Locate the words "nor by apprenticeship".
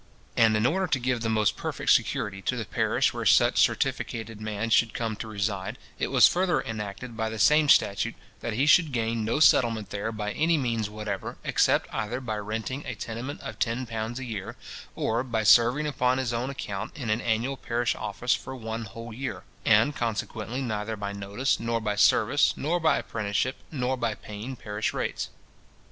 22.57-23.57